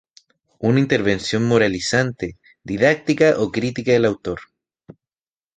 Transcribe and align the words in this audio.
Una 0.57 0.79
intervención 0.79 1.43
moralizante, 1.47 2.39
didáctica 2.63 3.35
o 3.41 3.51
crítica 3.51 3.91
del 3.91 4.05
autor. 4.05 4.39